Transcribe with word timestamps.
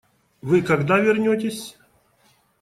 Вы 0.41 0.63
когда 0.63 0.97
вернетесь? 0.97 1.77